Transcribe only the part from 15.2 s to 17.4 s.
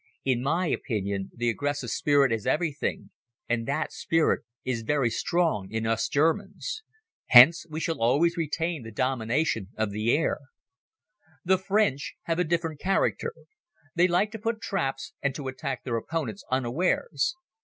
and to attack their opponents unawares.